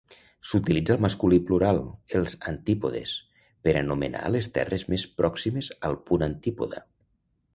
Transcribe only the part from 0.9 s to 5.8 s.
el masculí plural, els antípodes, per anomenar les terres més pròximes